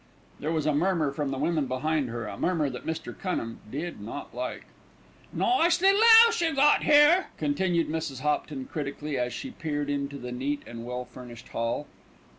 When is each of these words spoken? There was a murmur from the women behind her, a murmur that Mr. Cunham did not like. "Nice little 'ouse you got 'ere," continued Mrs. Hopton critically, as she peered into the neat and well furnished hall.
There 0.39 0.51
was 0.51 0.65
a 0.65 0.73
murmur 0.73 1.11
from 1.11 1.29
the 1.29 1.37
women 1.37 1.67
behind 1.67 2.09
her, 2.09 2.25
a 2.25 2.35
murmur 2.35 2.71
that 2.71 2.87
Mr. 2.87 3.15
Cunham 3.15 3.59
did 3.69 4.01
not 4.01 4.33
like. 4.33 4.65
"Nice 5.31 5.79
little 5.79 6.01
'ouse 6.25 6.41
you 6.41 6.55
got 6.55 6.83
'ere," 6.83 7.27
continued 7.37 7.87
Mrs. 7.87 8.21
Hopton 8.21 8.65
critically, 8.65 9.19
as 9.19 9.31
she 9.31 9.51
peered 9.51 9.91
into 9.91 10.17
the 10.17 10.31
neat 10.31 10.63
and 10.65 10.87
well 10.87 11.05
furnished 11.05 11.49
hall. 11.49 11.85